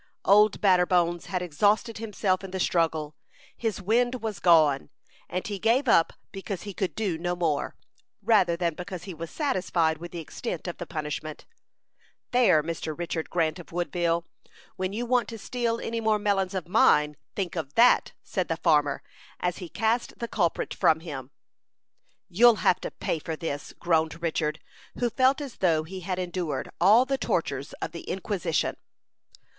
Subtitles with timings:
[0.25, 3.15] "Old Batterbones" had exhausted himself in the struggle.
[3.55, 4.89] His "wind" was gone;
[5.29, 7.75] and he gave up because he could do no more,
[8.23, 11.45] rather than because he was satisfied with the extent of the punishment.
[12.31, 12.97] "There, Mr.
[12.97, 14.25] Richard Grant, of Woodville,
[14.75, 18.57] when you want to steal any more melons of mine, think of that," said the
[18.57, 19.03] farmer,
[19.39, 21.29] as he cast the culprit from him.
[22.27, 24.59] "You'll have to pay for this," groaned Richard,
[24.97, 28.75] who felt as though he had endured all the tortures of the Inquisition.